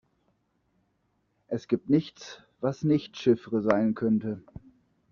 Es 1.45 1.67
gibt 1.67 1.87
nichts, 1.91 2.41
was 2.59 2.81
nicht 2.83 3.17
Chiffre 3.17 3.61
sein 3.61 3.93
könnte. 3.93 4.41